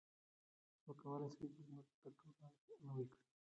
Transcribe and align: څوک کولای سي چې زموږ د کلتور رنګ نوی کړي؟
څوک 0.83 0.95
کولای 1.01 1.29
سي 1.37 1.45
چې 1.53 1.61
زموږ 1.67 1.85
د 2.03 2.05
کلتور 2.19 2.49
رنګ 2.67 2.79
نوی 2.87 3.05
کړي؟ 3.11 3.23